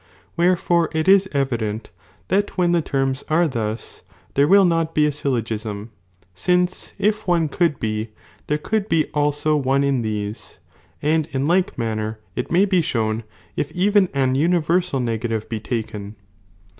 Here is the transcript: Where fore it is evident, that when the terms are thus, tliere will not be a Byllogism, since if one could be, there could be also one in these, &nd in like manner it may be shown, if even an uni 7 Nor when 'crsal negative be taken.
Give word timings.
Where 0.33 0.55
fore 0.57 0.89
it 0.95 1.07
is 1.07 1.29
evident, 1.31 1.91
that 2.29 2.57
when 2.57 2.71
the 2.71 2.81
terms 2.81 3.23
are 3.29 3.47
thus, 3.47 4.01
tliere 4.33 4.49
will 4.49 4.65
not 4.65 4.95
be 4.95 5.05
a 5.05 5.11
Byllogism, 5.11 5.89
since 6.33 6.91
if 6.97 7.27
one 7.27 7.47
could 7.47 7.79
be, 7.79 8.09
there 8.47 8.57
could 8.57 8.89
be 8.89 9.05
also 9.13 9.55
one 9.55 9.83
in 9.83 10.01
these, 10.01 10.57
&nd 11.05 11.27
in 11.33 11.45
like 11.45 11.77
manner 11.77 12.17
it 12.35 12.51
may 12.51 12.65
be 12.65 12.81
shown, 12.81 13.23
if 13.55 13.71
even 13.73 14.09
an 14.15 14.33
uni 14.33 14.53
7 14.53 14.53
Nor 14.53 14.59
when 14.71 14.81
'crsal 14.81 15.03
negative 15.03 15.47
be 15.47 15.59
taken. 15.59 16.15